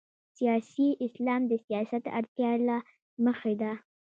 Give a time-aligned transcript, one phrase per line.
[0.37, 2.77] سیاسي اسلام د سیاست اړتیا له
[3.25, 3.71] مخې ده.